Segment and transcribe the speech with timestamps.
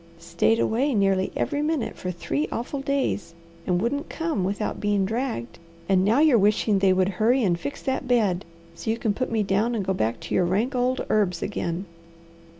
[0.17, 3.35] "Stayed away nearly every minute for three awful days,
[3.67, 7.83] and wouldn't come without being dragged; and now you're wishing they would hurry and fix
[7.83, 8.43] that bed,
[8.73, 11.85] so you can put me down and go back to your rank old herbs again."